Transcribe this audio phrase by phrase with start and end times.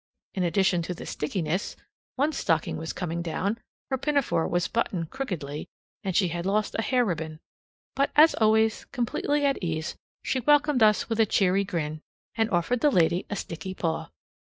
[0.33, 1.75] In addition to the stickiness,
[2.15, 3.59] one stocking was coming down,
[3.91, 5.67] her pinafore was buttoned crookedly,
[6.03, 7.39] and she had lost a hair ribbon.
[7.95, 12.01] But as always completely at ease, she welcomed us with a cheery grin,
[12.33, 14.09] and offered the lady a sticky paw.